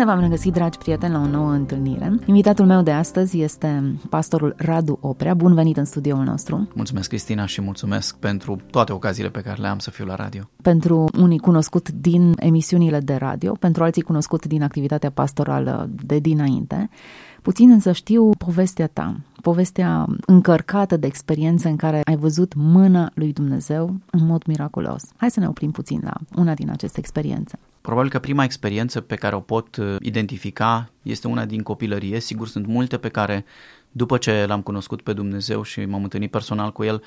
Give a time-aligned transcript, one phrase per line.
[0.00, 2.12] Bine v-am regăsit, dragi prieteni, la o nouă întâlnire.
[2.26, 5.34] Invitatul meu de astăzi este pastorul Radu Oprea.
[5.34, 6.68] Bun venit în studioul nostru.
[6.74, 10.42] Mulțumesc, Cristina, și mulțumesc pentru toate ocaziile pe care le am să fiu la radio.
[10.62, 16.90] Pentru unii cunoscut din emisiunile de radio, pentru alții cunoscut din activitatea pastorală de dinainte.
[17.42, 23.32] Puțin însă știu povestea ta, povestea încărcată de experiențe în care ai văzut mâna lui
[23.32, 25.02] Dumnezeu în mod miraculos.
[25.16, 27.58] Hai să ne oprim puțin la una din aceste experiențe.
[27.80, 32.20] Probabil că prima experiență pe care o pot uh, identifica este una din copilărie.
[32.20, 33.44] Sigur, sunt multe pe care,
[33.90, 37.02] după ce l-am cunoscut pe Dumnezeu și m-am întâlnit personal cu el,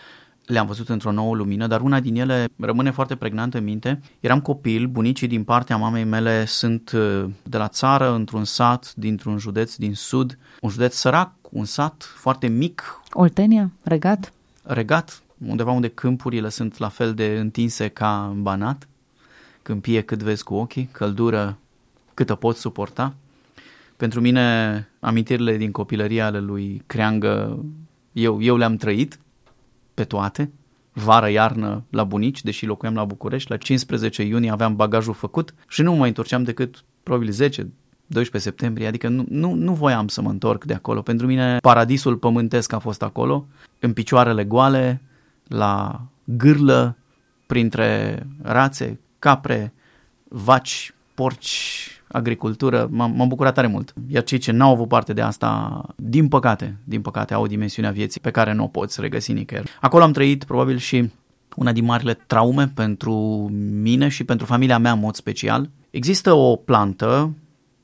[0.45, 4.01] le-am văzut într-o nouă lumină, dar una din ele rămâne foarte pregnantă în minte.
[4.19, 9.37] Eram copil, bunicii din partea mamei mele sunt uh, de la țară, într-un sat, dintr-un
[9.37, 13.01] județ din sud, un județ sărac, un sat foarte mic.
[13.11, 13.71] Oltenia?
[13.83, 14.33] Regat?
[14.63, 18.87] Regat, undeva unde câmpurile sunt la fel de întinse ca în Banat
[19.63, 21.57] câmpie cât vezi cu ochii, căldură
[22.13, 23.13] câtă poți suporta.
[23.97, 27.63] Pentru mine, amintirile din copilăria ale lui Creangă,
[28.11, 29.19] eu, eu le-am trăit
[29.93, 30.51] pe toate,
[30.93, 35.81] vară, iarnă la bunici, deși locuiam la București, la 15 iunie aveam bagajul făcut și
[35.81, 37.67] nu mă întorceam decât probabil 10,
[38.07, 41.01] 12 septembrie, adică nu, nu, nu voiam să mă întorc de acolo.
[41.01, 43.45] Pentru mine paradisul pământesc a fost acolo,
[43.79, 45.01] în picioarele goale,
[45.47, 46.97] la gârlă,
[47.45, 49.73] printre rațe, capre,
[50.27, 53.93] vaci, porci, agricultură, m-am, m-am bucurat tare mult.
[54.07, 57.87] Iar cei ce n-au avut parte de asta, din păcate, din păcate, au o dimensiune
[57.87, 59.71] a vieții pe care nu o poți regăsi nicăieri.
[59.81, 61.11] Acolo am trăit probabil și
[61.55, 63.13] una din marile traume pentru
[63.81, 65.69] mine și pentru familia mea în mod special.
[65.89, 67.33] Există o plantă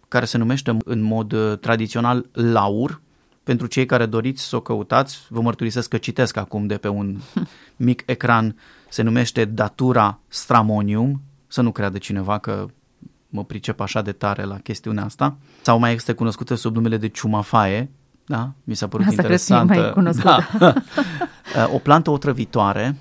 [0.08, 3.02] care se numește în mod uh, tradițional laur.
[3.44, 7.18] Pentru cei care doriți să o căutați, vă mărturisesc că citesc acum de pe un
[7.88, 8.56] mic ecran,
[8.90, 12.66] se numește Datura stramonium, să nu creadă cineva că
[13.30, 15.38] mă pricep așa de tare la chestiunea asta.
[15.62, 17.90] Sau mai este cunoscută sub numele de ciumafaie,
[18.26, 18.52] da?
[18.64, 19.70] Mi s-a părut asta interesant.
[19.70, 20.48] mai cunoscută.
[20.60, 20.74] Da.
[21.76, 22.98] o plantă otrăvitoare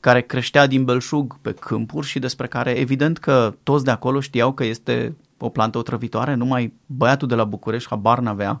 [0.00, 4.52] care creștea din belșug pe câmpuri și despre care evident că toți de acolo știau
[4.52, 8.60] că este o plantă otrăvitoare, numai băiatul de la București habar n-avea.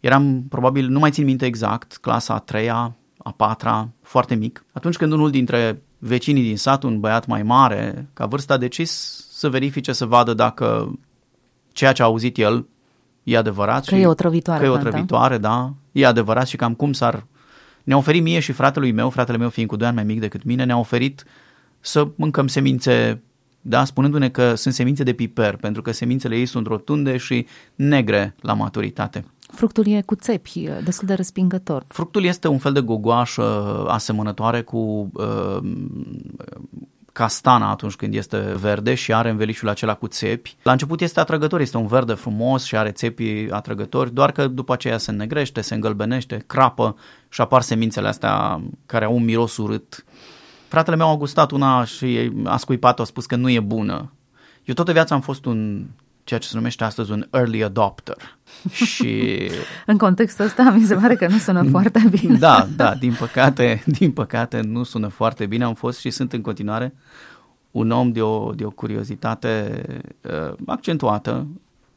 [0.00, 2.96] Eram probabil, nu mai țin minte exact, clasa a treia,
[3.26, 4.64] a patra, foarte mic.
[4.72, 8.90] Atunci când unul dintre vecinii din sat, un băiat mai mare, ca vârstă, a decis
[9.30, 10.98] să verifice, să vadă dacă
[11.72, 12.66] ceea ce a auzit el
[13.22, 13.84] e adevărat.
[13.84, 14.60] Că și e otrăvitoare.
[14.60, 15.72] Că e otrăvitoare, da.
[15.92, 17.26] E adevărat și cam cum s-ar...
[17.84, 20.44] Ne-a oferit mie și fratelui meu, fratele meu fiind cu doi ani mai mic decât
[20.44, 21.24] mine, ne-a oferit
[21.80, 23.22] să mâncăm semințe,
[23.60, 28.34] da, spunându-ne că sunt semințe de piper, pentru că semințele ei sunt rotunde și negre
[28.40, 29.24] la maturitate.
[29.56, 31.84] Fructul e cu țepi, destul de respingător.
[31.88, 35.58] Fructul este un fel de gogoașă asemănătoare cu uh,
[37.12, 40.56] castana atunci când este verde și are învelișul acela cu țepi.
[40.62, 44.72] La început este atrăgător, este un verde frumos și are țepi atrăgători, doar că după
[44.72, 46.96] aceea se negrește, se îngălbenește, crapă
[47.28, 50.04] și apar semințele astea care au un miros urât.
[50.68, 54.12] Fratele meu a gustat una și a scuipat-o, a spus că nu e bună.
[54.64, 55.86] Eu toată viața am fost un
[56.26, 58.16] ceea ce se numește astăzi un early adopter.
[58.72, 59.40] Și...
[59.86, 62.38] în contextul ăsta mi se pare că nu sună foarte bine.
[62.38, 65.64] da, da, din păcate, din păcate nu sună foarte bine.
[65.64, 66.94] Am fost și sunt în continuare
[67.70, 69.82] un om de o, de o curiozitate
[70.20, 71.46] uh, accentuată.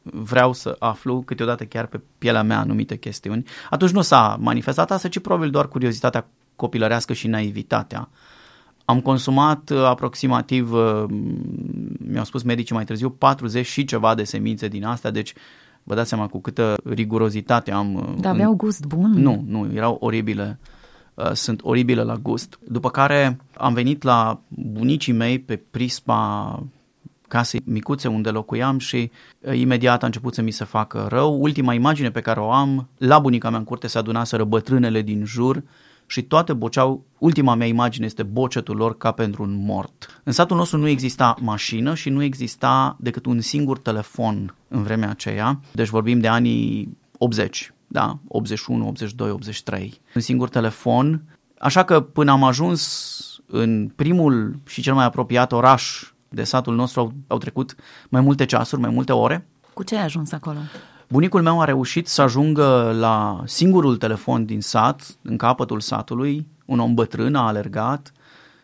[0.02, 3.44] Vreau să aflu câteodată chiar pe pielea mea anumite chestiuni.
[3.70, 6.26] Atunci nu s-a manifestat asta, ci probabil doar curiozitatea
[6.56, 8.08] copilărească și naivitatea
[8.90, 11.04] am consumat uh, aproximativ, uh,
[12.10, 15.34] mi-au spus medicii mai târziu, 40 și ceva de semințe din astea, deci
[15.82, 17.94] vă dați seama cu câtă rigurozitate am.
[17.94, 19.10] Uh, Dar aveau gust bun?
[19.10, 20.58] Nu, nu, erau oribile.
[21.32, 22.58] Sunt oribile la gust.
[22.68, 26.62] După care am venit la bunicii mei pe prisma
[27.28, 29.10] casei micuțe unde locuiam și
[29.52, 31.40] imediat a început să mi se facă rău.
[31.40, 35.24] Ultima imagine pe care o am, la bunica mea în curte se adunaseră bătrânele din
[35.24, 35.62] jur
[36.10, 40.20] și toate boceau, ultima mea imagine este bocetul lor ca pentru un mort.
[40.24, 45.10] În satul nostru nu exista mașină și nu exista decât un singur telefon în vremea
[45.10, 50.00] aceea, deci vorbim de anii 80, da, 81, 82, 83.
[50.14, 51.22] Un singur telefon,
[51.58, 57.00] așa că până am ajuns în primul și cel mai apropiat oraș de satul nostru
[57.00, 57.74] au, au trecut
[58.08, 59.46] mai multe ceasuri, mai multe ore.
[59.72, 60.58] Cu ce ai ajuns acolo?
[61.12, 66.78] Bunicul meu a reușit să ajungă la singurul telefon din sat, în capătul satului, un
[66.78, 68.12] om bătrân a alergat,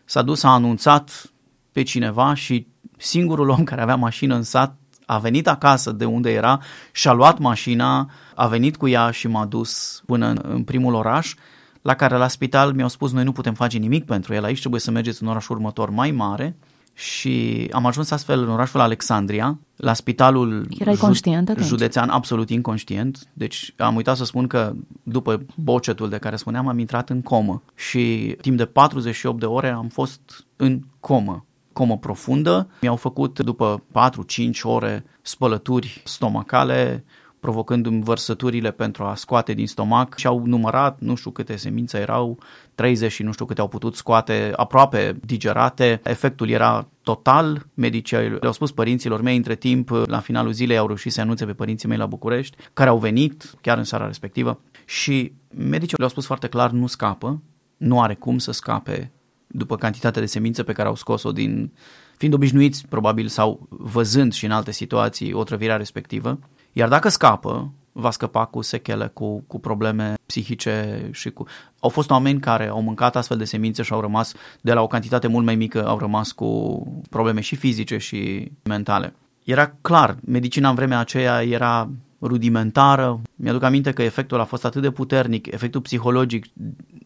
[0.05, 1.31] s-a dus, a anunțat
[1.71, 2.67] pe cineva și
[2.97, 6.59] singurul om care avea mașină în sat a venit acasă de unde era
[6.91, 10.93] și a luat mașina, a venit cu ea și m-a dus până în, în primul
[10.93, 11.33] oraș,
[11.81, 14.43] la care la spital mi-au spus noi nu putem face nimic pentru el.
[14.43, 16.55] Aici, trebuie să mergeți în orașul următor mai mare
[16.97, 21.65] și am ajuns astfel în orașul Alexandria, la spitalul Erai conștient atunci?
[21.65, 23.27] județean absolut inconștient.
[23.33, 24.73] Deci am uitat să spun că
[25.03, 29.69] după bocetul de care spuneam am intrat în comă și timp de 48 de ore
[29.69, 32.69] am fost în comă comă profundă.
[32.81, 37.03] Mi-au făcut după 4-5 ore spălături stomacale,
[37.39, 42.39] provocându-mi vărsăturile pentru a scoate din stomac și au numărat nu știu câte semințe erau,
[42.75, 46.01] 30 și nu știu câte au putut scoate, aproape digerate.
[46.03, 47.65] Efectul era total.
[47.73, 51.53] Medicii le-au spus părinților mei între timp, la finalul zilei au reușit să anunțe pe
[51.53, 56.25] părinții mei la București, care au venit chiar în seara respectivă și medicii le-au spus
[56.25, 57.41] foarte clar, nu scapă,
[57.77, 59.11] nu are cum să scape
[59.47, 61.71] după cantitatea de semințe pe care au scos-o din,
[62.17, 66.39] fiind obișnuiți probabil sau văzând și în alte situații o trăvirea respectivă.
[66.77, 71.45] Iar dacă scapă, va scăpa cu sechele, cu, cu probleme psihice și cu...
[71.79, 74.87] Au fost oameni care au mâncat astfel de semințe și au rămas, de la o
[74.87, 79.13] cantitate mult mai mică, au rămas cu probleme și fizice și mentale.
[79.43, 81.89] Era clar, medicina în vremea aceea era
[82.21, 83.21] rudimentară.
[83.35, 86.45] Mi-aduc aminte că efectul a fost atât de puternic, efectul psihologic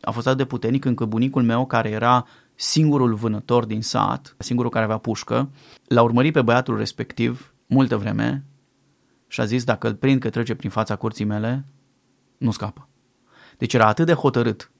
[0.01, 2.25] a fost atât de puternic încât bunicul meu, care era
[2.55, 5.49] singurul vânător din sat, singurul care avea pușcă,
[5.87, 8.43] l-a urmărit pe băiatul respectiv multă vreme
[9.31, 11.65] și a zis dacă îl prind că trece prin fața curții mele,
[12.37, 12.87] nu scapă.
[13.57, 14.71] Deci era atât de hotărât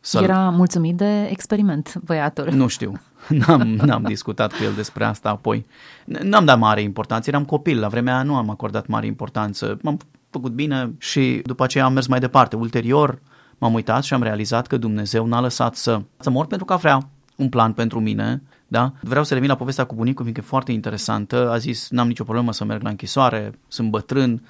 [0.00, 2.52] să Era mulțumit de experiment, băiatul.
[2.52, 3.00] Nu știu.
[3.28, 5.66] N-am, n-am discutat cu el despre asta apoi.
[6.04, 9.78] N-am dat mare importanță, eram copil, la vremea aia nu am acordat mare importanță.
[9.82, 9.98] M-am
[10.30, 12.56] făcut bine și după aceea am mers mai departe.
[12.56, 13.18] Ulterior
[13.58, 17.08] m-am uitat și am realizat că Dumnezeu n-a lăsat să, să mor pentru că vrea
[17.36, 18.92] un plan pentru mine, da?
[19.00, 21.50] Vreau să revin la povestea cu bunicul, fiindcă e foarte interesantă.
[21.50, 24.46] A zis, n-am nicio problemă să merg la închisoare, sunt bătrân,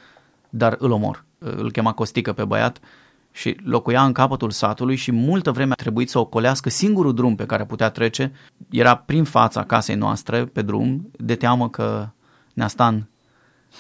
[0.50, 1.24] dar îl omor.
[1.38, 2.80] Îl chema Costică pe băiat
[3.32, 7.46] și locuia în capătul satului și multă vreme a trebuit să ocolească singurul drum pe
[7.46, 8.32] care putea trece.
[8.70, 12.08] Era prin fața casei noastre pe drum, de teamă că
[12.54, 13.08] Neastan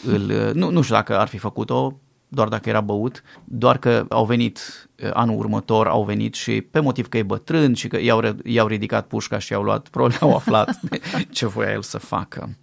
[0.06, 4.24] îl, nu, nu știu dacă ar fi făcut-o, doar dacă era băut, doar că au
[4.24, 8.36] venit eh, anul următor, au venit și pe motiv că e bătrân și că i-au,
[8.44, 10.80] i-au ridicat pușca și i-au luat, probabil au aflat
[11.30, 12.56] ce voia el să facă.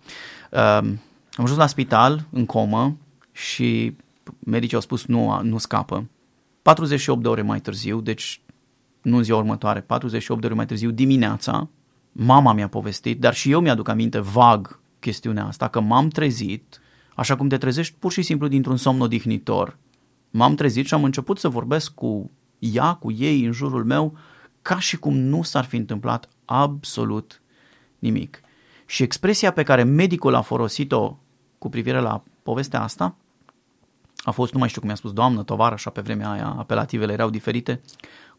[0.51, 0.99] Um,
[1.35, 2.97] am ajuns la spital, în comă,
[3.31, 3.95] și
[4.39, 6.09] medicii au spus nu, nu scapă.
[6.61, 8.41] 48 de ore mai târziu, deci
[9.01, 11.69] nu în ziua următoare, 48 de ore mai târziu, dimineața,
[12.11, 16.81] mama mi-a povestit, dar și eu mi-aduc aminte vag chestiunea asta, că m-am trezit,
[17.15, 19.77] așa cum te trezești pur și simplu dintr-un somn odihnitor.
[20.31, 24.17] M-am trezit și am început să vorbesc cu ea, cu ei în jurul meu,
[24.61, 27.41] ca și cum nu s-ar fi întâmplat absolut
[27.99, 28.41] nimic.
[28.85, 31.17] Și expresia pe care medicul a folosit-o
[31.57, 33.15] cu privire la povestea asta
[34.23, 37.13] a fost, nu mai știu cum mi-a spus, doamnă, tovară, așa pe vremea aia, apelativele
[37.13, 37.81] erau diferite,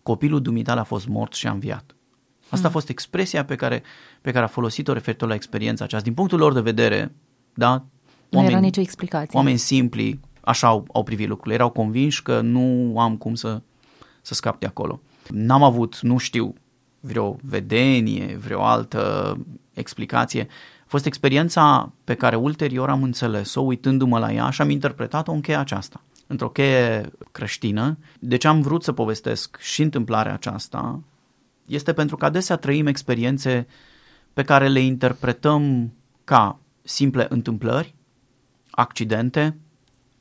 [0.02, 1.94] copilul dumitale a fost mort și a înviat.
[2.42, 2.66] Asta hmm.
[2.66, 3.82] a fost expresia pe care,
[4.20, 6.06] pe care a folosit-o referitor la experiența aceasta.
[6.06, 7.14] Din punctul lor de vedere,
[7.54, 7.84] da,
[8.30, 9.38] oameni, nu era nicio explicație.
[9.38, 11.54] Oameni simpli, așa au, au privit lucrurile.
[11.54, 13.62] Erau convinși că nu am cum să,
[14.22, 15.00] să scap de acolo.
[15.28, 16.54] N-am avut, nu știu,
[17.00, 19.36] vreo vedenie, vreo altă
[19.72, 20.46] explicație.
[20.80, 25.40] A fost experiența pe care ulterior am înțeles-o uitându-mă la ea și am interpretat-o în
[25.40, 27.98] cheia aceasta, într-o cheie creștină.
[28.18, 31.00] De ce am vrut să povestesc și întâmplarea aceasta
[31.66, 33.66] este pentru că adesea trăim experiențe
[34.32, 35.92] pe care le interpretăm
[36.24, 37.94] ca simple întâmplări,
[38.76, 39.56] accidente,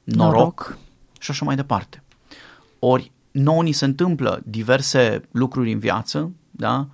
[0.03, 0.77] noroc, noroc.
[1.19, 2.03] și așa mai departe.
[2.79, 6.87] Ori nouă ni se întâmplă diverse lucruri în viață, da?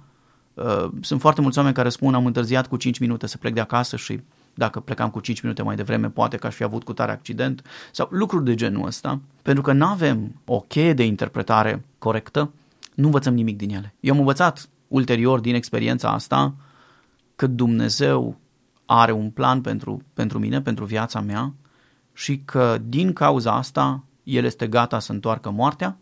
[0.54, 3.60] Uh, sunt foarte mulți oameni care spun am întârziat cu 5 minute să plec de
[3.60, 4.20] acasă și
[4.54, 7.62] dacă plecam cu 5 minute mai devreme, poate că aș fi avut cu tare accident
[7.92, 12.52] sau lucruri de genul ăsta, pentru că nu avem o cheie de interpretare corectă,
[12.96, 13.94] nu învățăm nimic din ele.
[14.00, 16.56] Eu am învățat ulterior din experiența asta
[17.36, 18.38] că Dumnezeu
[18.94, 21.54] are un plan pentru, pentru mine, pentru viața mea
[22.14, 25.98] și că din cauza asta El este gata să întoarcă moartea,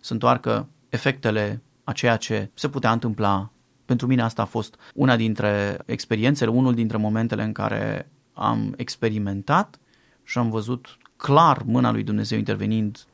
[0.00, 3.50] să întoarcă efectele a ceea ce se putea întâmpla
[3.84, 9.78] pentru mine asta a fost una dintre experiențele, unul dintre momentele în care am experimentat
[10.22, 13.04] și am văzut clar mâna lui Dumnezeu intervenind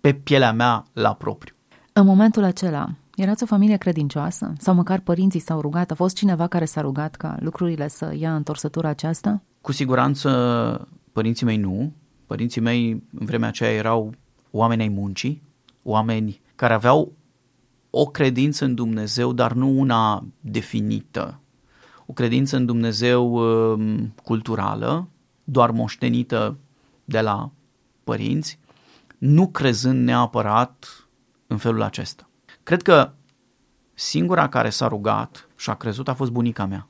[0.00, 1.54] pe pielea mea la propriu.
[1.92, 4.52] În momentul acela, erați o familie credincioasă?
[4.58, 5.90] Sau măcar părinții s-au rugat?
[5.90, 9.42] A fost cineva care s-a rugat ca lucrurile să ia întorsătura aceasta?
[9.60, 11.92] Cu siguranță părinții mei nu.
[12.26, 14.14] Părinții mei în vremea aceea erau
[14.50, 15.42] oameni ai muncii,
[15.82, 17.12] oameni care aveau
[17.90, 21.40] o credință în Dumnezeu, dar nu una definită.
[22.06, 25.08] O credință în Dumnezeu um, culturală,
[25.44, 26.56] doar moștenită
[27.04, 27.50] de la
[28.04, 28.58] părinți,
[29.18, 30.86] nu crezând neapărat
[31.46, 32.30] în felul acesta.
[32.62, 33.12] Cred că
[33.94, 36.88] singura care s-a rugat și a crezut a fost bunica mea,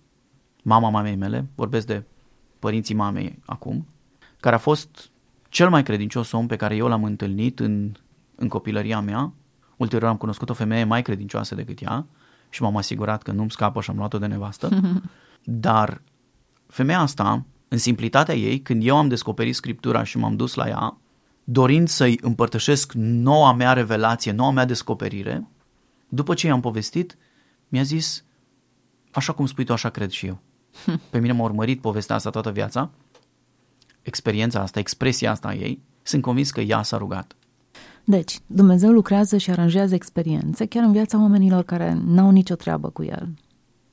[0.62, 2.04] mama mamei mele, vorbesc de
[2.58, 3.86] părinții mamei acum,
[4.40, 5.10] care a fost
[5.48, 7.92] cel mai credincios om pe care eu l-am întâlnit în,
[8.34, 9.32] în copilăria mea.
[9.76, 12.06] Ulterior am cunoscut o femeie mai credincioasă decât ea
[12.48, 14.68] și m-am asigurat că nu-mi scapă și am luat-o de nevastă.
[15.44, 16.02] Dar
[16.66, 20.96] femeia asta, în simplitatea ei, când eu am descoperit Scriptura și m-am dus la ea,
[21.44, 25.46] dorind să-i împărtășesc noua mea revelație, noua mea descoperire,
[26.14, 27.16] după ce i-am povestit,
[27.69, 28.25] mi-a zis,
[29.11, 30.38] așa cum spui tu, așa cred și eu.
[31.11, 32.90] Pe mine m-a urmărit povestea asta toată viața,
[34.02, 37.37] experiența asta, expresia asta a ei, sunt convins că ea s-a rugat.
[38.04, 43.02] Deci, Dumnezeu lucrează și aranjează experiențe chiar în viața oamenilor care n-au nicio treabă cu
[43.02, 43.28] El.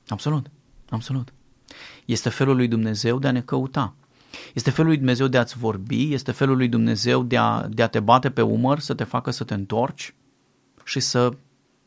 [0.08, 0.46] Absolut,
[0.88, 1.32] absolut.
[2.04, 3.94] Este felul lui Dumnezeu de a ne căuta.
[4.54, 7.86] Este felul lui Dumnezeu de a-ți vorbi, este felul lui Dumnezeu de a, de a
[7.86, 10.14] te bate pe umăr, să te facă să te întorci
[10.84, 11.36] și să,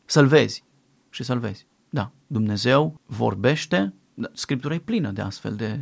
[0.04, 0.64] să-L vezi.
[1.10, 1.66] Și să-L vezi.
[1.90, 5.80] Da, Dumnezeu vorbește, da, Scriptura e plină de astfel de,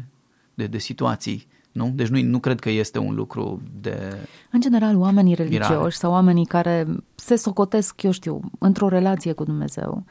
[0.54, 1.46] de, de situații.
[1.72, 1.92] Nu?
[1.94, 4.16] Deci nu, nu cred că este un lucru de...
[4.50, 5.90] În general, oamenii religioși mirare.
[5.90, 10.04] sau oamenii care se socotesc, eu știu, într-o relație cu Dumnezeu,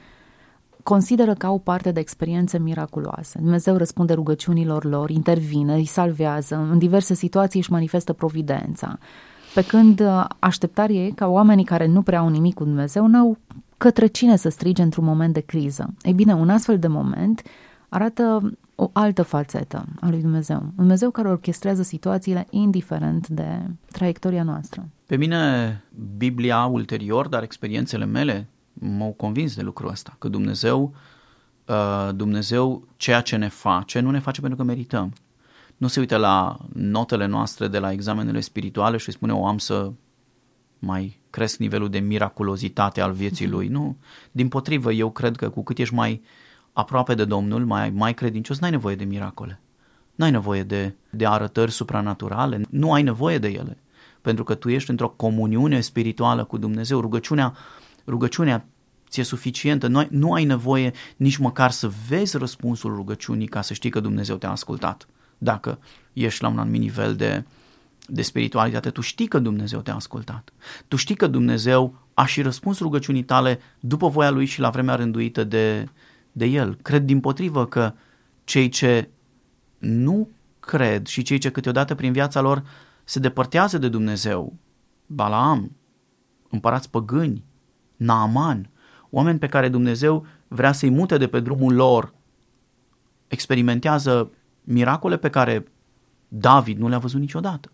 [0.83, 3.39] consideră că au parte de experiențe miraculoase.
[3.39, 8.97] Dumnezeu răspunde rugăciunilor lor, intervine, îi salvează, în diverse situații își manifestă providența.
[9.53, 13.37] Pe când uh, așteptarea e ca oamenii care nu prea au nimic cu Dumnezeu n-au
[13.81, 15.93] către cine să strige într-un moment de criză.
[16.01, 17.41] Ei bine, un astfel de moment
[17.89, 20.57] arată o altă fațetă a lui Dumnezeu.
[20.57, 23.61] Un Dumnezeu care orchestrează situațiile indiferent de
[23.91, 24.89] traiectoria noastră.
[25.05, 25.83] Pe mine,
[26.17, 30.93] Biblia ulterior, dar experiențele mele m-au convins de lucrul ăsta, că Dumnezeu,
[31.65, 35.13] uh, Dumnezeu ceea ce ne face, nu ne face pentru că merităm.
[35.77, 39.91] Nu se uită la notele noastre de la examenele spirituale și spune, o am să
[40.81, 43.67] mai cresc nivelul de miraculozitate al vieții lui.
[43.67, 43.97] Nu,
[44.31, 46.21] din potrivă, eu cred că cu cât ești mai
[46.73, 49.59] aproape de Domnul, mai, mai credincios, n-ai nevoie de miracole.
[50.15, 53.77] N-ai nevoie de, de arătări supranaturale, nu ai nevoie de ele.
[54.21, 56.99] Pentru că tu ești într-o comuniune spirituală cu Dumnezeu.
[56.99, 57.53] Rugăciunea
[58.07, 58.65] rugăciunea
[59.09, 63.73] ți-e suficientă, nu ai, nu ai nevoie nici măcar să vezi răspunsul rugăciunii ca să
[63.73, 65.07] știi că Dumnezeu te-a ascultat.
[65.37, 65.79] Dacă
[66.13, 67.43] ești la un anumit nivel de,
[68.13, 70.53] de spiritualitate, tu știi că Dumnezeu te-a ascultat.
[70.87, 74.95] Tu știi că Dumnezeu a și răspuns rugăciunii tale după voia Lui și la vremea
[74.95, 75.87] rânduită de,
[76.31, 76.77] de El.
[76.81, 77.93] Cred din potrivă că
[78.43, 79.09] cei ce
[79.77, 82.63] nu cred și cei ce câteodată prin viața lor
[83.03, 84.53] se depărtează de Dumnezeu,
[85.05, 85.75] Balaam,
[86.49, 87.43] împărați păgâni,
[87.95, 88.69] Naaman,
[89.09, 92.13] oameni pe care Dumnezeu vrea să-i mute de pe drumul lor,
[93.27, 94.31] experimentează
[94.63, 95.65] miracole pe care
[96.27, 97.71] David nu le-a văzut niciodată.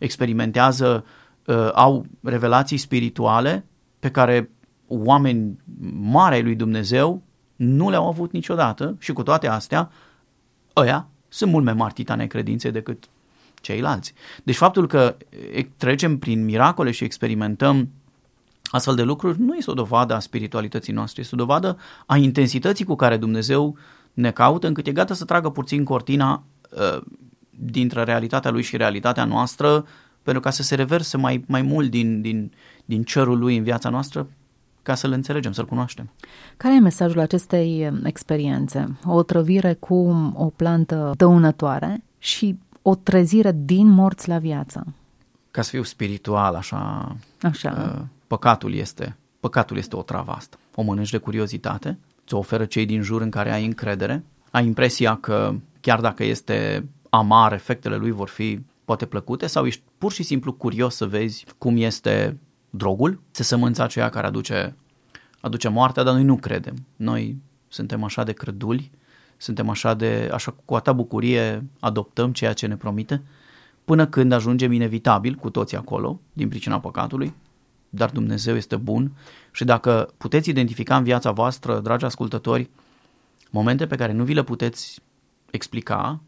[0.00, 1.04] Experimentează,
[1.44, 3.64] uh, au revelații spirituale
[3.98, 4.50] pe care
[4.86, 5.58] oameni
[6.00, 7.22] mari ai lui Dumnezeu
[7.56, 9.90] nu le-au avut niciodată și cu toate astea,
[10.76, 13.04] ăia sunt mult mai mari titane credințe decât
[13.60, 14.14] ceilalți.
[14.42, 15.16] Deci faptul că
[15.76, 17.88] trecem prin miracole și experimentăm
[18.70, 22.84] astfel de lucruri nu este o dovadă a spiritualității noastre, este o dovadă a intensității
[22.84, 23.76] cu care Dumnezeu
[24.12, 27.02] ne caută, încât e gata să tragă puțin cortina uh,
[27.62, 29.86] dintre realitatea lui și realitatea noastră,
[30.22, 32.52] pentru ca să se reverse mai, mai mult din, din,
[32.84, 34.28] din cerul lui în viața noastră,
[34.82, 36.10] ca să-l înțelegem, să-l cunoaștem.
[36.56, 38.98] Care e mesajul acestei uh, experiențe?
[39.04, 39.94] O trăvire cu
[40.34, 44.86] o plantă dăunătoare și o trezire din morți la viață.
[45.50, 47.94] Ca să fiu spiritual, așa, așa.
[47.96, 50.56] Uh, Păcatul este, păcatul este o travă asta.
[50.74, 55.16] O mănânci de curiozitate, ți-o oferă cei din jur în care ai încredere, ai impresia
[55.16, 60.22] că chiar dacă este amar, efectele lui vor fi poate plăcute sau ești pur și
[60.22, 62.38] simplu curios să vezi cum este
[62.70, 64.76] drogul, se sămânța aceea care aduce,
[65.40, 66.74] aduce moartea, dar noi nu credem.
[66.96, 67.36] Noi
[67.68, 68.90] suntem așa de creduli,
[69.36, 73.22] suntem așa de, așa cu atâta bucurie adoptăm ceea ce ne promite,
[73.84, 77.34] până când ajungem inevitabil cu toții acolo, din pricina păcatului,
[77.88, 79.12] dar Dumnezeu este bun
[79.52, 82.70] și dacă puteți identifica în viața voastră, dragi ascultători,
[83.50, 85.00] momente pe care nu vi le puteți
[85.50, 86.20] explica,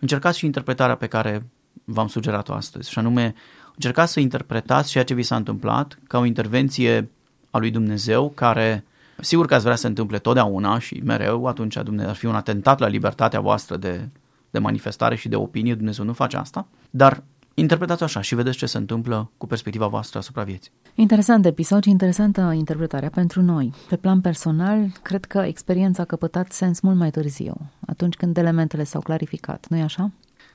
[0.00, 1.46] încercați și interpretarea pe care
[1.84, 3.34] v-am sugerat-o astăzi, și anume
[3.74, 7.10] încercați să interpretați ceea ce vi s-a întâmplat ca o intervenție
[7.50, 8.84] a lui Dumnezeu care,
[9.20, 12.34] sigur că ați vrea să se întâmple totdeauna și mereu, atunci Dumnezeu ar fi un
[12.34, 14.08] atentat la libertatea voastră de,
[14.50, 17.22] de manifestare și de opinie, Dumnezeu nu face asta, dar
[17.54, 20.72] interpretați așa și vedeți ce se întâmplă cu perspectiva voastră asupra vieții.
[21.00, 23.72] Interesant episod și interesantă interpretarea pentru noi.
[23.88, 28.84] Pe plan personal, cred că experiența a căpătat sens mult mai târziu, atunci când elementele
[28.84, 30.10] s-au clarificat, nu-i așa?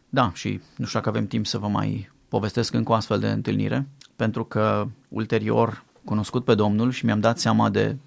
[0.09, 3.29] Da, și nu știu dacă avem timp să vă mai povestesc încă o astfel de
[3.29, 7.97] întâlnire, pentru că ulterior cunoscut pe Domnul și mi-am dat seama de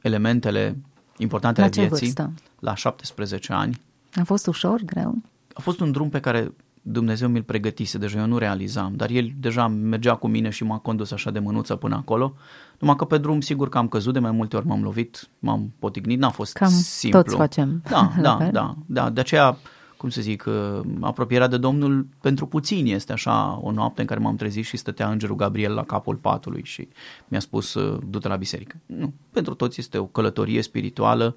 [0.00, 0.76] elementele
[1.16, 2.32] importante La ale ce vieții vârstă?
[2.58, 3.80] la 17 ani.
[4.14, 5.22] A fost ușor, greu?
[5.52, 6.52] A fost un drum pe care
[6.90, 10.78] Dumnezeu mi-l pregătise, deja eu nu realizam, dar el deja mergea cu mine și m-a
[10.78, 12.34] condus așa de mânuță până acolo.
[12.78, 15.72] Numai că pe drum, sigur că am căzut de mai multe ori, m-am lovit, m-am
[15.78, 17.22] potignit, n-a fost Cam simplu.
[17.22, 18.50] toți facem Da, la da, fel.
[18.52, 19.10] da, da.
[19.10, 19.56] De aceea,
[19.96, 24.20] cum să zic, uh, apropierea de Domnul pentru puțini este așa o noapte în care
[24.20, 26.88] m-am trezit și stătea îngerul Gabriel la capul patului și
[27.28, 28.76] mi-a spus uh, du-te la biserică.
[28.86, 31.36] Nu, pentru toți este o călătorie spirituală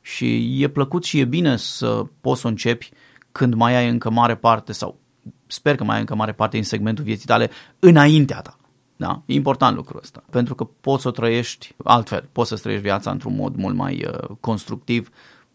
[0.00, 2.90] și e plăcut și e bine să poți să o începi
[3.32, 4.98] când mai ai încă mare parte sau
[5.46, 8.56] sper că mai ai încă mare parte din segmentul vieții tale înaintea ta.
[8.96, 9.22] Da?
[9.26, 10.22] E important lucrul ăsta.
[10.30, 14.06] Pentru că poți să o trăiești altfel, poți să trăiești viața într-un mod mult mai
[14.06, 15.10] uh, constructiv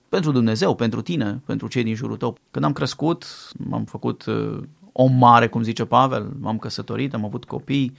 [0.10, 2.38] pentru Dumnezeu, pentru tine, pentru cei din jurul tău.
[2.52, 3.26] Când am crescut,
[3.58, 4.60] m-am făcut uh,
[4.92, 7.96] om mare, cum zice Pavel, m-am căsătorit, am avut copii.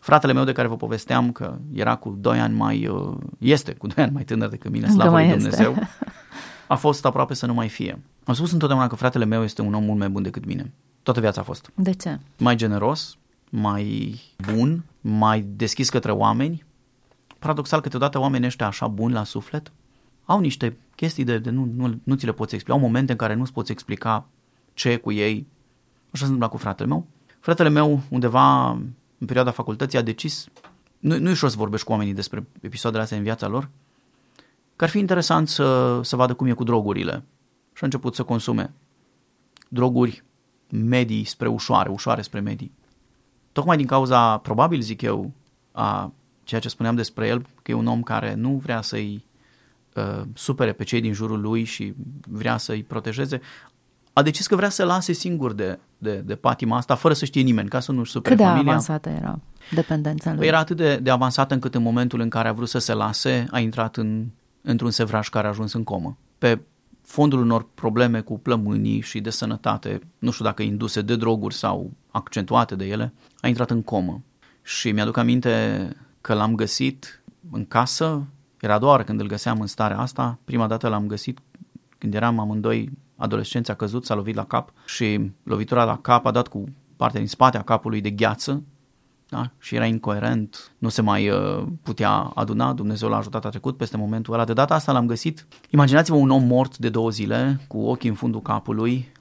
[0.00, 3.86] Fratele meu de care vă povesteam că era cu 2 ani mai, uh, este cu
[3.86, 5.72] 2 ani mai tânăr decât mine, Încă slavă lui mai este.
[6.72, 8.02] Dumnezeu, a fost aproape să nu mai fie.
[8.24, 10.72] Am spus întotdeauna că fratele meu este un om mult mai bun decât mine.
[11.02, 12.18] Toată viața a fost De ce?
[12.38, 13.16] mai generos,
[13.50, 14.14] mai
[14.52, 16.64] bun, mai deschis către oameni.
[17.38, 19.72] Paradoxal, câteodată oamenii ăștia așa buni la suflet
[20.24, 22.78] au niște chestii de, de nu, nu, nu ți le poți explica.
[22.78, 24.26] Au momente în care nu-ți poți explica
[24.74, 25.46] ce e cu ei.
[26.10, 27.06] Așa se întâmplă cu fratele meu.
[27.40, 28.70] Fratele meu, undeva
[29.18, 30.46] în perioada facultății, a decis,
[30.98, 33.68] nu, nu e ușor să vorbești cu oamenii despre episoadele astea în viața lor,
[34.76, 37.24] că ar fi interesant să, să vadă cum e cu drogurile.
[37.72, 38.72] Și a început să consume
[39.68, 40.24] droguri
[40.70, 42.72] medii spre ușoare, ușoare spre medii.
[43.52, 45.30] Tocmai din cauza, probabil zic eu,
[45.72, 46.12] a
[46.44, 49.24] ceea ce spuneam despre el, că e un om care nu vrea să-i
[49.94, 51.94] uh, supere pe cei din jurul lui și
[52.28, 53.40] vrea să-i protejeze,
[54.12, 57.42] a decis că vrea să lase singur de, de, de patima asta, fără să știe
[57.42, 58.70] nimeni, ca să nu-și supere Cât de familia.
[58.70, 59.38] avansată era
[59.70, 60.38] dependența lui?
[60.38, 62.92] Păi era atât de, de avansată încât în momentul în care a vrut să se
[62.92, 64.26] lase, a intrat în,
[64.62, 66.16] într-un sevraj care a ajuns în comă.
[66.38, 66.60] Pe
[67.02, 71.90] fondul unor probleme cu plămânii și de sănătate, nu știu dacă induse de droguri sau
[72.10, 74.22] accentuate de ele, a intrat în comă.
[74.62, 75.88] Și mi-aduc aminte
[76.20, 78.26] că l-am găsit în casă,
[78.60, 81.38] era a doua oară când îl găseam în starea asta, prima dată l-am găsit
[81.98, 86.30] când eram amândoi adolescenți, a căzut, s-a lovit la cap și lovitura la cap a
[86.30, 86.64] dat cu
[86.96, 88.62] partea din spate a capului de gheață
[89.32, 89.50] da?
[89.58, 93.96] și era incoerent, nu se mai uh, putea aduna, Dumnezeu l-a ajutat, a trecut peste
[93.96, 94.44] momentul ăla.
[94.44, 95.46] De data asta l-am găsit.
[95.70, 99.12] Imaginați-vă un om mort de două zile, cu ochii în fundul capului,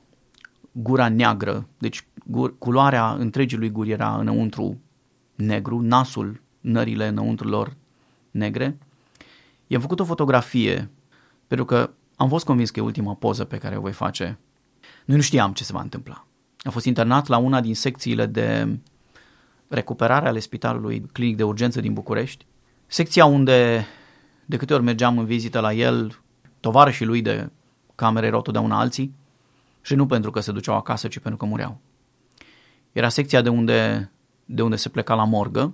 [0.71, 4.77] gura neagră, deci gur, culoarea întregii lui guri era înăuntru
[5.35, 7.75] negru, nasul, nările înăuntru lor
[8.31, 8.77] negre.
[9.67, 10.89] I-am făcut o fotografie,
[11.47, 14.39] pentru că am fost convins că e ultima poză pe care o voi face.
[15.05, 16.25] Noi nu știam ce se va întâmpla.
[16.59, 18.77] A fost internat la una din secțiile de
[19.71, 22.45] recuperare ale Spitalului Clinic de Urgență din București,
[22.87, 23.85] secția unde
[24.45, 26.19] de câte ori mergeam în vizită la el,
[26.59, 27.49] tovarășii lui de
[27.95, 29.15] cameră erau totdeauna alții
[29.81, 31.79] și nu pentru că se duceau acasă, ci pentru că mureau.
[32.91, 34.11] Era secția de unde,
[34.45, 35.73] de unde se pleca la morgă.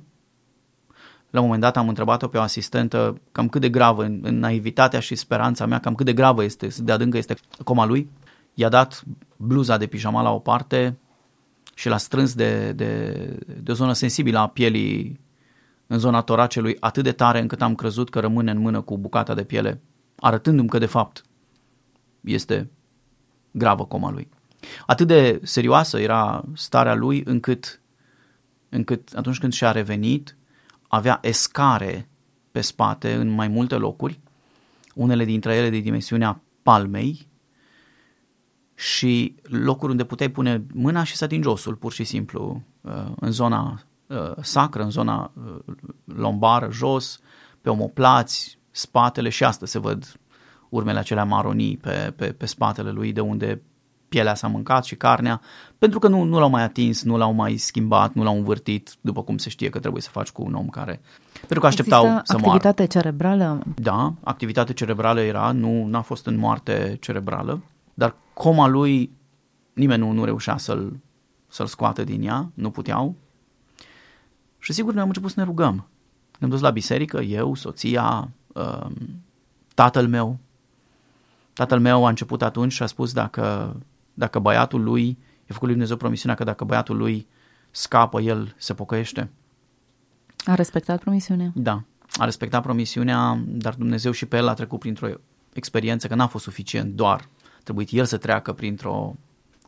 [1.30, 4.40] La un moment dat am întrebat-o pe o asistentă cam cât de gravă, în, în
[4.40, 8.10] naivitatea și speranța mea, cam cât de gravă este, de adâncă este coma lui.
[8.54, 9.04] I-a dat
[9.36, 10.98] bluza de pijama la o parte,
[11.78, 13.12] și l-a strâns de, de,
[13.62, 15.20] de o zonă sensibilă a pielii
[15.88, 19.34] în zona toracelui atât de tare încât am crezut că rămâne în mână cu bucata
[19.34, 19.82] de piele,
[20.16, 21.24] arătându-mi că de fapt
[22.22, 22.70] este
[23.52, 24.30] gravă coma lui.
[24.86, 27.82] Atât de serioasă era starea lui încât,
[28.70, 30.38] încât atunci când și-a revenit
[30.88, 32.10] avea escare
[32.52, 34.20] pe spate în mai multe locuri,
[34.94, 37.27] unele dintre ele de dimensiunea palmei,
[38.78, 42.62] și locuri unde puteai pune mâna și să atingi osul, pur și simplu,
[43.20, 43.82] în zona
[44.42, 45.32] sacră, în zona
[46.06, 47.20] lombară, jos,
[47.62, 50.20] pe omoplați, spatele și asta se văd
[50.70, 53.62] urmele acelea maronii pe, pe, pe spatele lui, de unde
[54.10, 55.42] pielea s-a mâncat și carnea,
[55.78, 59.24] pentru că nu, nu l-au mai atins, nu l-au mai schimbat, nu l-au învârtit, după
[59.24, 61.02] cum se știe că trebuie să faci cu un om care...
[61.40, 62.48] Pentru că așteptau Există să moară.
[62.48, 63.64] activitate cerebrală?
[63.76, 67.62] Da, activitate cerebrală era, nu n-a fost în moarte cerebrală, dar
[68.38, 69.12] coma lui
[69.74, 71.00] nimeni nu, nu reușea să-l,
[71.48, 73.16] să-l scoată din ea, nu puteau.
[74.60, 75.88] Și sigur noi am început să ne rugăm.
[76.40, 78.94] Ne-am dus la biserică, eu, soția, um,
[79.74, 80.40] tatăl meu.
[81.54, 83.76] Tatăl meu a început atunci și a spus dacă,
[84.14, 87.28] dacă băiatul lui, i-a făcut lui Dumnezeu promisiunea că dacă băiatul lui
[87.72, 89.30] scapă, el se pocăiește.
[90.46, 91.52] A respectat promisiunea?
[91.56, 91.84] Da,
[92.18, 95.08] a respectat promisiunea, dar Dumnezeu și pe el a trecut printr-o
[95.54, 97.28] experiență că n-a fost suficient doar.
[97.68, 99.16] Trebuit el să treacă printr-o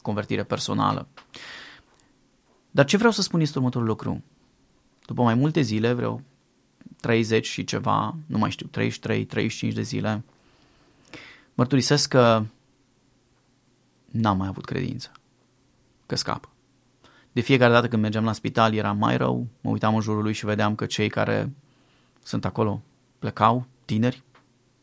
[0.02, 1.08] convertire personală.
[2.72, 4.24] Dar ce vreau să spun este următorul lucru.
[5.06, 6.22] După mai multe zile, vreo
[7.02, 10.24] 30 și ceva, nu mai știu, 33, 35 de zile,
[11.54, 12.44] mărturisesc că
[14.06, 15.12] n-am mai avut credință
[16.06, 16.50] că scapă.
[17.32, 20.34] De fiecare dată când mergeam la spital era mai rău, mă uitam în jurul lui
[20.34, 21.52] și vedeam că cei care
[22.24, 22.82] sunt acolo
[23.20, 24.24] plecau, tineri,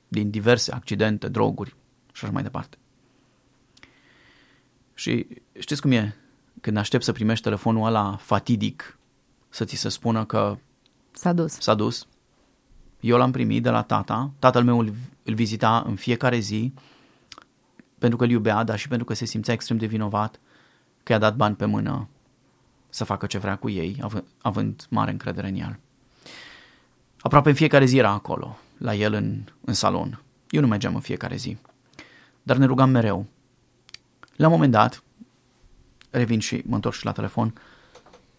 [0.08, 1.74] din diverse accidente, droguri
[2.12, 2.76] și așa mai departe.
[4.98, 5.26] Și
[5.58, 6.16] știți cum e?
[6.60, 8.98] Când aștept să primești telefonul ăla fatidic
[9.48, 10.58] să ți se spună că
[11.12, 11.52] s-a dus.
[11.52, 12.06] S-a dus.
[13.00, 14.30] Eu l-am primit de la tata.
[14.38, 16.72] Tatăl meu îl, îl vizita în fiecare zi
[17.98, 20.40] pentru că îl iubea, dar și pentru că se simțea extrem de vinovat
[21.02, 22.08] că i-a dat bani pe mână
[22.88, 25.78] să facă ce vrea cu ei, având, având mare încredere în el.
[27.20, 30.22] Aproape în fiecare zi era acolo, la el în, în salon.
[30.50, 31.56] Eu nu mergeam în fiecare zi,
[32.42, 33.26] dar ne rugam mereu.
[34.36, 35.02] La un moment dat,
[36.10, 37.54] revin și mă întorc și la telefon,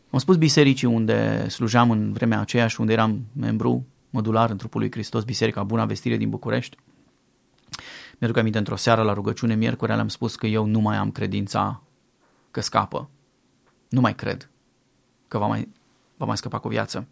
[0.09, 4.79] am spus bisericii unde slujam în vremea aceea și unde eram membru modular în trupul
[4.79, 6.77] lui Hristos, Biserica Buna Vestire din București.
[8.17, 11.81] Mi-aduc aminte într-o seară la rugăciune, miercuri, le-am spus că eu nu mai am credința
[12.51, 13.09] că scapă.
[13.89, 14.49] Nu mai cred
[15.27, 15.69] că va mai,
[16.17, 17.07] va mai scăpa cu viață.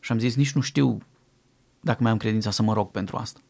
[0.00, 0.98] Și am zis, nici nu știu
[1.80, 3.40] dacă mai am credința să mă rog pentru asta.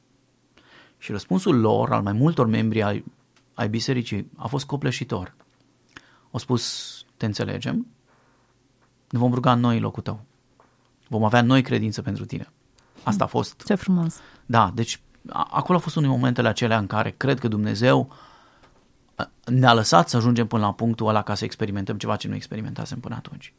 [0.99, 3.05] Și răspunsul lor, al mai multor membri ai,
[3.55, 5.35] ai bisericii, a fost copleșitor.
[6.31, 7.87] Au spus, te înțelegem,
[9.11, 10.21] ne vom ruga noi în locul tău.
[11.09, 12.49] Vom avea noi credință pentru tine.
[13.03, 13.63] Asta a fost.
[13.65, 14.21] Ce frumos.
[14.47, 15.01] Da, deci
[15.33, 18.13] acolo a fost unul momentele acelea în care cred că Dumnezeu
[19.45, 23.01] ne-a lăsat să ajungem până la punctul ăla ca să experimentăm ceva ce nu experimentasem
[23.01, 23.53] până atunci.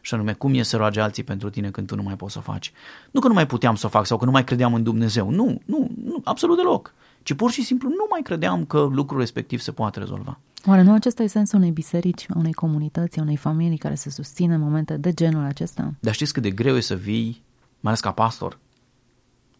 [0.00, 2.38] Și anume, cum e să roage alții pentru tine când tu nu mai poți să
[2.38, 2.72] o faci?
[3.10, 5.30] Nu că nu mai puteam să o fac sau că nu mai credeam în Dumnezeu.
[5.30, 6.94] Nu, nu, nu absolut deloc.
[7.22, 10.38] Ci pur și simplu nu mai credeam că lucrul respectiv se poate rezolva.
[10.66, 14.60] Oare nu acesta e sensul unei biserici, unei comunități, unei familii care se susține în
[14.60, 15.94] momente de genul acesta?
[16.00, 17.42] Dar știți cât de greu e să vii,
[17.80, 18.58] mai ales ca pastor,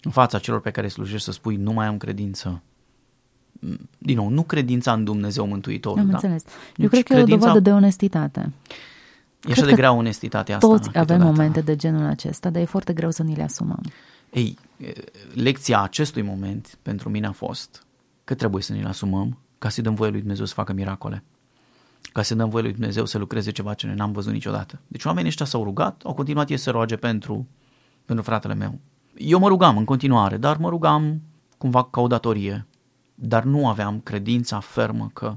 [0.02, 2.62] în fața celor pe care slujești să spui nu mai am credință.
[3.98, 5.98] Din nou, nu credința în Dumnezeu Mântuitorul.
[5.98, 6.12] Am da?
[6.14, 6.44] înțeles.
[6.44, 7.32] Eu deci cred că credința...
[7.32, 8.52] e o dovadă de onestitate.
[9.48, 10.68] E așa de grea onestitatea asta.
[10.68, 13.80] Toți avem momente de genul acesta, dar e foarte greu să ni le asumăm.
[14.32, 14.58] Ei,
[15.34, 17.86] lecția acestui moment pentru mine a fost
[18.24, 21.24] că trebuie să ne-l asumăm ca să dăm voie lui Dumnezeu să facă miracole.
[22.12, 24.80] Ca să dăm voie lui Dumnezeu să lucreze ceva ce noi n-am văzut niciodată.
[24.86, 27.48] Deci oamenii ăștia s-au rugat, au continuat ei să roage pentru,
[28.04, 28.78] pentru fratele meu.
[29.16, 31.22] Eu mă rugam în continuare, dar mă rugam
[31.58, 32.66] cumva ca o datorie.
[33.14, 35.36] Dar nu aveam credința fermă că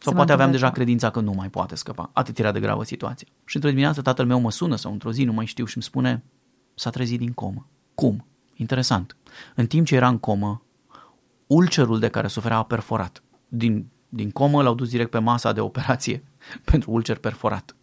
[0.00, 2.10] sau poate aveam deja credința că nu mai poate scăpa.
[2.12, 3.26] Atât era de gravă situația.
[3.44, 5.84] Și într-o dimineață tatăl meu mă sună sau într-o zi, nu mai știu, și îmi
[5.84, 6.22] spune
[6.74, 7.66] s-a trezit din comă.
[7.98, 8.26] Cum?
[8.54, 9.16] Interesant.
[9.54, 10.62] În timp ce era în comă,
[11.46, 13.22] ulcerul de care suferea a perforat.
[13.48, 16.24] Din, din comă l-au dus direct pe masa de operație
[16.70, 17.76] pentru ulcer perforat.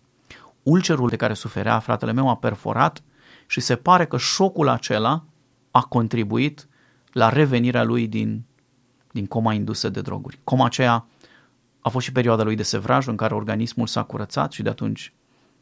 [0.63, 3.03] Ulcerul de care suferea fratele meu a perforat
[3.47, 5.23] și se pare că șocul acela
[5.71, 6.67] a contribuit
[7.11, 8.43] la revenirea lui din,
[9.11, 10.39] din coma indusă de droguri.
[10.43, 11.07] Coma aceea
[11.79, 15.13] a fost și perioada lui de sevraj în care organismul s-a curățat și de atunci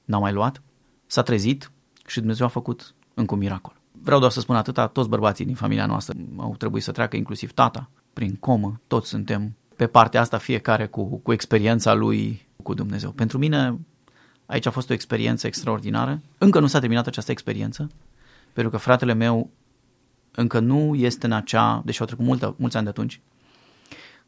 [0.05, 0.61] n-a mai luat.
[1.05, 1.71] S-a trezit
[2.07, 3.81] și Dumnezeu a făcut încă un miracol.
[4.03, 7.51] Vreau doar să spun atâta, toți bărbații din familia noastră au trebuit să treacă, inclusiv
[7.51, 8.79] tata, prin comă.
[8.87, 13.11] Toți suntem pe partea asta, fiecare cu, cu experiența lui cu Dumnezeu.
[13.11, 13.79] Pentru mine,
[14.45, 16.21] aici a fost o experiență extraordinară.
[16.37, 17.89] Încă nu s-a terminat această experiență,
[18.53, 19.49] pentru că fratele meu
[20.31, 23.21] încă nu este în acea, deși au trecut multă, mulți ani de atunci,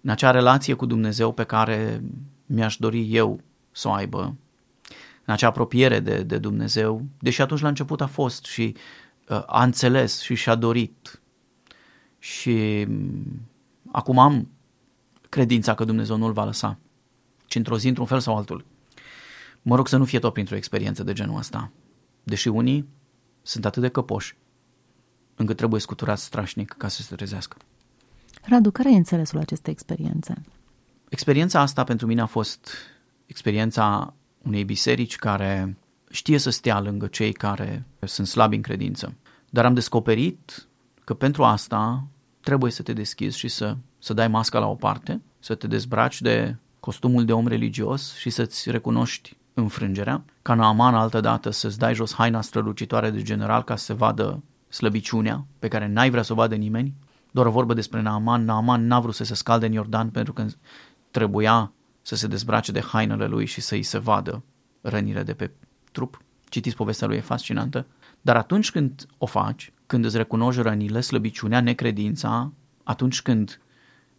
[0.02, 2.04] în acea relație cu Dumnezeu pe care
[2.46, 3.40] mi-aș dori eu
[3.72, 4.36] să o aibă,
[5.26, 8.82] în acea apropiere de, de Dumnezeu, deși atunci la început a fost și uh,
[9.28, 11.22] a înțeles și și-a dorit
[12.20, 13.42] și um,
[13.92, 14.50] acum am
[15.30, 16.78] credința că Dumnezeu nu-l va lăsa,
[17.46, 18.66] ci într-o zi, într-un fel sau altul.
[19.62, 21.72] Mă rog să nu fie tot printr-o experiență de genul ăsta,
[22.24, 22.88] deși unii
[23.42, 24.38] sunt atât de căpoși
[25.36, 27.58] încât trebuie scuturați strașnic ca să se trezească.
[28.42, 30.42] Radu, care e înțelesul acestei experiențe?
[31.10, 32.70] Experiența asta pentru mine a fost
[33.26, 35.78] experiența unei biserici care
[36.15, 39.13] știe să stea lângă cei care sunt slabi în credință.
[39.49, 40.67] Dar am descoperit
[41.04, 42.08] că pentru asta
[42.41, 46.21] trebuie să te deschizi și să, să dai masca la o parte, să te dezbraci
[46.21, 51.93] de costumul de om religios și să-ți recunoști înfrângerea, ca Naaman altă dată să-ți dai
[51.95, 56.32] jos haina strălucitoare de general ca să se vadă slăbiciunea pe care n-ai vrea să
[56.32, 56.93] o vadă nimeni
[57.32, 58.45] doar o vorbă despre Naaman.
[58.45, 60.45] Naaman n-a vrut să se scalde în Iordan pentru că
[61.12, 64.43] trebuia să se dezbrace de hainele lui și să-i se vadă
[64.82, 65.51] rănile de pe
[65.96, 66.22] trup.
[66.50, 67.86] Citiți povestea lui, e fascinantă.
[68.22, 72.52] Dar atunci când o faci, când îți recunoști rănile, slăbiciunea, necredința,
[72.84, 73.60] atunci când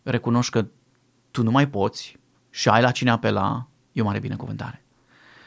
[0.03, 0.67] recunoști că
[1.31, 2.17] tu nu mai poți
[2.51, 4.85] și ai la cine apela, e o mare binecuvântare.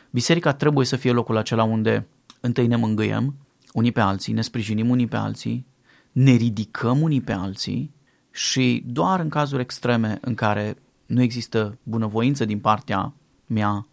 [0.10, 2.08] Biserica trebuie să fie locul acela unde
[2.40, 3.36] întâi ne mângâiem
[3.74, 5.66] unii pe alții, ne sprijinim unii pe alții,
[6.12, 7.92] ne ridicăm unii pe alții
[8.32, 13.14] și doar în cazuri extreme în care nu există bunăvoință din partea
[13.46, 13.88] mea,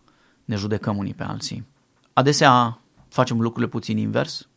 [0.44, 1.64] ne judecăm unii pe alții.
[2.18, 4.48] Adesea facem lucrurile puțin invers,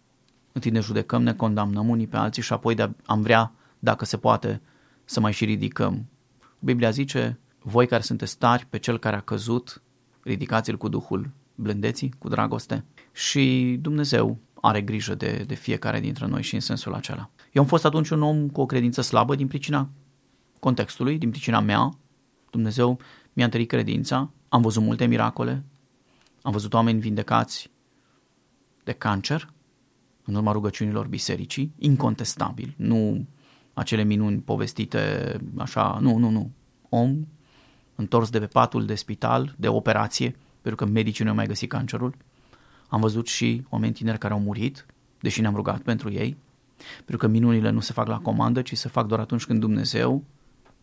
[0.52, 4.18] întâi ne judecăm, ne condamnăm unii pe alții și apoi de am vrea, dacă se
[4.18, 4.62] poate,
[5.06, 6.06] să mai și ridicăm.
[6.60, 9.82] Biblia zice, voi care sunteți tari pe cel care a căzut,
[10.24, 16.42] ridicați-l cu Duhul blândeții, cu dragoste și Dumnezeu are grijă de, de fiecare dintre noi
[16.42, 17.30] și în sensul acela.
[17.52, 19.90] Eu am fost atunci un om cu o credință slabă din pricina
[20.60, 21.98] contextului, din pricina mea.
[22.50, 23.00] Dumnezeu
[23.34, 25.64] mi-a întărit credința, am văzut multe miracole,
[26.42, 27.70] am văzut oameni vindecați
[28.84, 29.54] de cancer
[30.24, 33.26] în urma rugăciunilor bisericii, incontestabil, nu
[33.74, 36.52] acele minuni povestite așa, nu, nu, nu.
[36.90, 37.28] Om
[37.96, 41.70] întors de pe patul de spital, de operație, pentru că medicii nu au mai găsit
[41.70, 42.16] cancerul.
[42.88, 44.86] Am văzut și oameni tineri care au murit,
[45.20, 46.38] deși ne-am rugat pentru ei,
[46.96, 50.24] pentru că minunile nu se fac la comandă, ci se fac doar atunci când Dumnezeu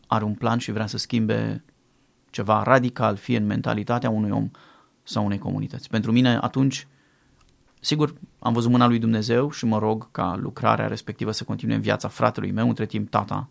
[0.07, 1.64] are un plan și vrea să schimbe
[2.31, 4.51] ceva radical, fie în mentalitatea unui om
[5.07, 5.88] sau unei comunități.
[5.88, 6.87] Pentru mine atunci,
[7.81, 11.81] sigur, am văzut mâna lui Dumnezeu și mă rog ca lucrarea respectivă să continue în
[11.81, 13.49] viața fratelui meu, între timp tata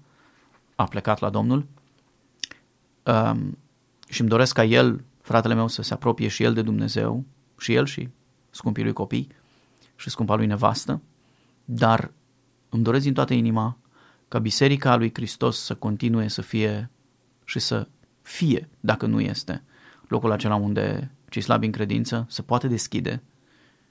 [0.75, 1.65] a plecat la Domnul.
[3.03, 3.57] Um,
[4.09, 7.25] și îmi doresc ca el, fratele meu, să se apropie și el de Dumnezeu,
[7.57, 8.09] și el și
[8.49, 9.27] scumpii lui copii
[9.95, 11.01] și scumpa lui nevastă,
[11.65, 12.11] dar
[12.69, 13.77] îmi doresc din toată inima
[14.27, 16.89] ca Biserica lui Hristos să continue să fie
[17.43, 17.87] și să
[18.21, 19.63] fie, dacă nu este,
[20.07, 23.23] locul acela unde cei slabi în credință se poate deschide,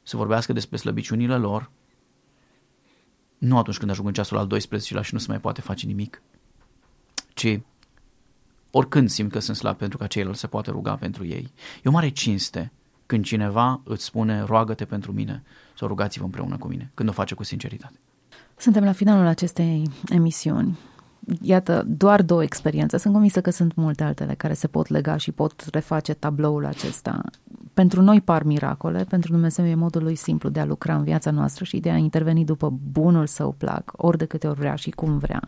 [0.02, 1.70] să vorbească despre slăbiciunile lor,
[3.38, 6.22] nu atunci când ajung în ceasul al 12 și nu se mai poate face nimic,
[7.34, 7.60] ci
[8.70, 11.52] oricând simt că sunt slab pentru ca ceilalți se poate ruga pentru ei.
[11.82, 12.72] E o mare cinste
[13.06, 15.42] când cineva îți spune roagă-te pentru mine
[15.76, 17.98] sau rugați-vă împreună cu mine, când o face cu sinceritate.
[18.56, 20.78] Suntem la finalul acestei emisiuni.
[21.40, 22.96] Iată, doar două experiențe.
[22.96, 27.22] Sunt convinsă că sunt multe altele care se pot lega și pot reface tabloul acesta.
[27.74, 31.30] Pentru noi par miracole, pentru Dumnezeu e modul lui simplu de a lucra în viața
[31.30, 34.90] noastră și de a interveni după bunul său plac, ori de câte ori vrea și
[34.90, 35.42] cum vrea.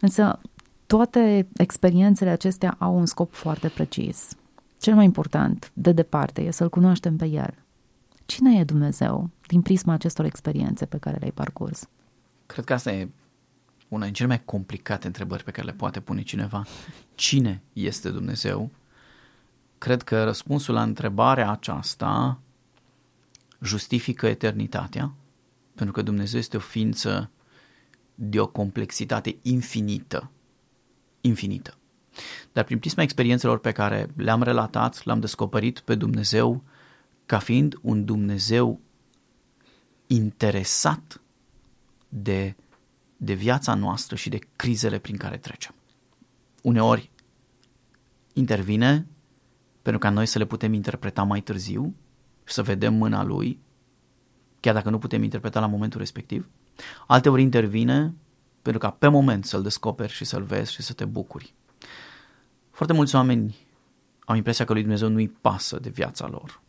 [0.00, 0.40] Însă
[0.86, 4.28] toate experiențele acestea au un scop foarte precis.
[4.78, 7.54] Cel mai important, de departe, e să-L cunoaștem pe El.
[8.26, 11.88] Cine e Dumnezeu din prisma acestor experiențe pe care le-ai parcurs?
[12.46, 13.08] Cred că asta e
[13.88, 16.64] una din cele mai complicate întrebări pe care le poate pune cineva.
[17.14, 18.70] Cine este Dumnezeu?
[19.78, 22.38] Cred că răspunsul la întrebarea aceasta
[23.62, 25.12] justifică eternitatea,
[25.74, 27.30] pentru că Dumnezeu este o ființă
[28.14, 30.30] de o complexitate infinită.
[31.20, 31.74] Infinită.
[32.52, 36.62] Dar prin prisma experiențelor pe care le-am relatat, l-am descoperit pe Dumnezeu
[37.26, 38.80] ca fiind un Dumnezeu
[40.06, 41.20] interesat
[42.08, 42.56] de,
[43.24, 45.74] de viața noastră și de crizele prin care trecem.
[46.62, 47.10] Uneori
[48.32, 49.06] intervine
[49.82, 51.94] pentru ca noi să le putem interpreta mai târziu
[52.44, 53.58] și să vedem mâna lui,
[54.60, 56.48] chiar dacă nu putem interpreta la momentul respectiv.
[57.06, 58.14] Alteori intervine
[58.62, 61.54] pentru ca pe moment să-l descoperi și să-l vezi și să te bucuri.
[62.70, 63.56] Foarte mulți oameni
[64.24, 66.62] au impresia că lui Dumnezeu nu-i pasă de viața lor.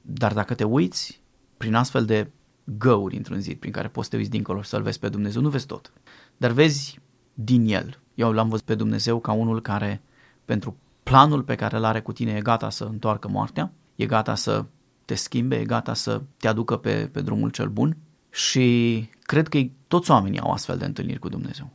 [0.00, 1.20] Dar dacă te uiți
[1.56, 2.30] prin astfel de
[2.64, 5.42] găuri într-un zid prin care poți să te uiți dincolo și să-L vezi pe Dumnezeu,
[5.42, 5.92] nu vezi tot.
[6.36, 6.98] Dar vezi
[7.34, 7.98] din El.
[8.14, 10.02] Eu l-am văzut pe Dumnezeu ca unul care,
[10.44, 14.34] pentru planul pe care îl are cu tine, e gata să întoarcă moartea, e gata
[14.34, 14.64] să
[15.04, 17.96] te schimbe, e gata să te aducă pe, pe drumul cel bun
[18.30, 21.70] și cred că toți oamenii au astfel de întâlniri cu Dumnezeu.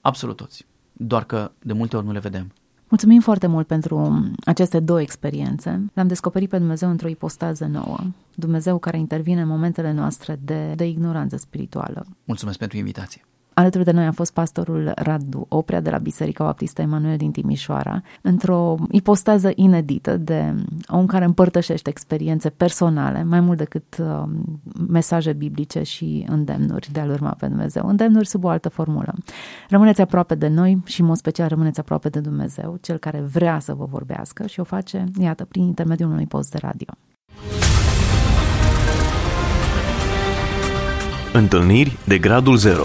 [0.00, 0.66] Absolut toți.
[0.92, 2.52] Doar că de multe ori nu le vedem.
[2.88, 5.84] Mulțumim foarte mult pentru aceste două experiențe.
[5.92, 7.98] L-am descoperit pe Dumnezeu într-o ipostază nouă.
[8.34, 12.06] Dumnezeu care intervine în momentele noastre de, de ignoranță spirituală.
[12.24, 13.24] Mulțumesc pentru invitație.
[13.58, 18.02] Alături de noi a fost pastorul Radu Oprea de la Biserica Baptistă Emanuel din Timișoara,
[18.22, 20.54] într-o ipostază inedită de
[20.86, 24.22] om care împărtășește experiențe personale, mai mult decât uh,
[24.88, 29.14] mesaje biblice și îndemnuri de a-L urma pe Dumnezeu, îndemnuri sub o altă formulă.
[29.68, 33.58] Rămâneți aproape de noi și, în mod special, rămâneți aproape de Dumnezeu, Cel care vrea
[33.58, 36.94] să vă vorbească și o face, iată, prin intermediul unui post de radio.
[41.32, 42.84] Întâlniri de gradul 0